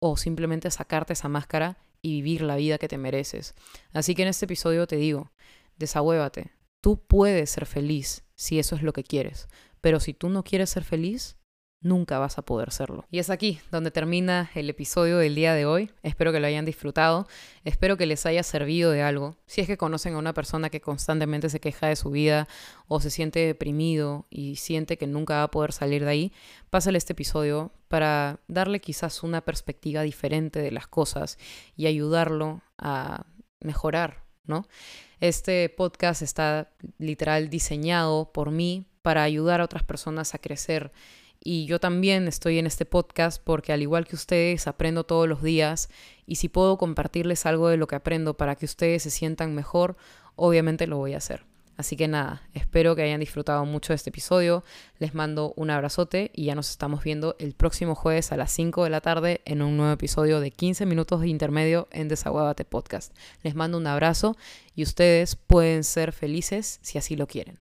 o 0.00 0.16
simplemente 0.16 0.70
sacarte 0.70 1.12
esa 1.12 1.28
máscara 1.28 1.76
y 2.00 2.22
vivir 2.22 2.40
la 2.40 2.56
vida 2.56 2.78
que 2.78 2.88
te 2.88 2.96
mereces. 2.96 3.54
Así 3.92 4.14
que 4.14 4.22
en 4.22 4.28
este 4.28 4.46
episodio 4.46 4.86
te 4.86 4.96
digo, 4.96 5.30
desahuévate. 5.76 6.52
Tú 6.82 7.04
puedes 7.06 7.50
ser 7.50 7.66
feliz 7.66 8.24
si 8.34 8.58
eso 8.58 8.76
es 8.76 8.82
lo 8.82 8.94
que 8.94 9.04
quieres, 9.04 9.46
pero 9.82 10.00
si 10.00 10.14
tú 10.14 10.30
no 10.30 10.42
quieres 10.42 10.70
ser 10.70 10.84
feliz, 10.84 11.36
nunca 11.80 12.18
vas 12.18 12.38
a 12.38 12.42
poder 12.42 12.70
serlo. 12.72 13.06
Y 13.10 13.18
es 13.18 13.30
aquí 13.30 13.58
donde 13.70 13.90
termina 13.90 14.50
el 14.54 14.68
episodio 14.68 15.18
del 15.18 15.34
día 15.34 15.54
de 15.54 15.66
hoy. 15.66 15.90
Espero 16.02 16.32
que 16.32 16.40
lo 16.40 16.46
hayan 16.46 16.64
disfrutado, 16.64 17.26
espero 17.64 17.96
que 17.96 18.06
les 18.06 18.26
haya 18.26 18.42
servido 18.42 18.90
de 18.90 19.02
algo. 19.02 19.36
Si 19.46 19.60
es 19.60 19.66
que 19.66 19.78
conocen 19.78 20.14
a 20.14 20.18
una 20.18 20.34
persona 20.34 20.70
que 20.70 20.80
constantemente 20.80 21.48
se 21.48 21.60
queja 21.60 21.86
de 21.86 21.96
su 21.96 22.10
vida 22.10 22.48
o 22.88 23.00
se 23.00 23.10
siente 23.10 23.40
deprimido 23.40 24.26
y 24.30 24.56
siente 24.56 24.98
que 24.98 25.06
nunca 25.06 25.36
va 25.36 25.42
a 25.44 25.50
poder 25.50 25.72
salir 25.72 26.04
de 26.04 26.10
ahí, 26.10 26.32
pásale 26.68 26.98
este 26.98 27.14
episodio 27.14 27.72
para 27.88 28.40
darle 28.46 28.80
quizás 28.80 29.22
una 29.22 29.40
perspectiva 29.40 30.02
diferente 30.02 30.60
de 30.60 30.70
las 30.70 30.86
cosas 30.86 31.38
y 31.76 31.86
ayudarlo 31.86 32.62
a 32.78 33.24
mejorar, 33.60 34.24
¿no? 34.44 34.66
Este 35.20 35.68
podcast 35.68 36.22
está 36.22 36.70
literal 36.98 37.50
diseñado 37.50 38.32
por 38.32 38.50
mí 38.50 38.86
para 39.02 39.22
ayudar 39.22 39.60
a 39.60 39.64
otras 39.64 39.82
personas 39.82 40.34
a 40.34 40.38
crecer 40.38 40.92
y 41.42 41.64
yo 41.66 41.80
también 41.80 42.28
estoy 42.28 42.58
en 42.58 42.66
este 42.66 42.84
podcast 42.84 43.42
porque 43.42 43.72
al 43.72 43.82
igual 43.82 44.06
que 44.06 44.14
ustedes 44.14 44.66
aprendo 44.66 45.04
todos 45.04 45.26
los 45.26 45.42
días 45.42 45.88
y 46.26 46.36
si 46.36 46.48
puedo 46.48 46.76
compartirles 46.76 47.46
algo 47.46 47.68
de 47.68 47.78
lo 47.78 47.86
que 47.86 47.96
aprendo 47.96 48.34
para 48.34 48.56
que 48.56 48.66
ustedes 48.66 49.02
se 49.02 49.10
sientan 49.10 49.54
mejor, 49.54 49.96
obviamente 50.36 50.86
lo 50.86 50.98
voy 50.98 51.14
a 51.14 51.18
hacer. 51.18 51.44
Así 51.80 51.96
que 51.96 52.08
nada, 52.08 52.42
espero 52.52 52.94
que 52.94 53.00
hayan 53.00 53.20
disfrutado 53.20 53.64
mucho 53.64 53.94
de 53.94 53.96
este 53.96 54.10
episodio. 54.10 54.62
Les 54.98 55.14
mando 55.14 55.54
un 55.56 55.70
abrazote 55.70 56.30
y 56.34 56.44
ya 56.44 56.54
nos 56.54 56.68
estamos 56.68 57.02
viendo 57.02 57.36
el 57.38 57.54
próximo 57.54 57.94
jueves 57.94 58.32
a 58.32 58.36
las 58.36 58.52
5 58.52 58.84
de 58.84 58.90
la 58.90 59.00
tarde 59.00 59.40
en 59.46 59.62
un 59.62 59.78
nuevo 59.78 59.94
episodio 59.94 60.40
de 60.40 60.50
15 60.50 60.84
minutos 60.84 61.22
de 61.22 61.28
intermedio 61.28 61.88
en 61.90 62.08
Desaguabate 62.08 62.66
Podcast. 62.66 63.16
Les 63.42 63.54
mando 63.54 63.78
un 63.78 63.86
abrazo 63.86 64.36
y 64.74 64.82
ustedes 64.82 65.36
pueden 65.36 65.82
ser 65.82 66.12
felices 66.12 66.80
si 66.82 66.98
así 66.98 67.16
lo 67.16 67.26
quieren. 67.26 67.60